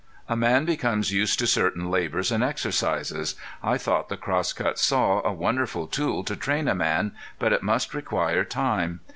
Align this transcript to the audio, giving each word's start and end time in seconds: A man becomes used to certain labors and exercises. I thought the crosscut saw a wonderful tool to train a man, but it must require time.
A 0.27 0.35
man 0.35 0.65
becomes 0.65 1.11
used 1.11 1.37
to 1.37 1.45
certain 1.45 1.91
labors 1.91 2.31
and 2.31 2.43
exercises. 2.43 3.35
I 3.61 3.77
thought 3.77 4.09
the 4.09 4.17
crosscut 4.17 4.79
saw 4.79 5.21
a 5.23 5.31
wonderful 5.31 5.85
tool 5.85 6.23
to 6.23 6.35
train 6.35 6.67
a 6.67 6.73
man, 6.73 7.11
but 7.37 7.53
it 7.53 7.61
must 7.61 7.93
require 7.93 8.43
time. 8.43 9.01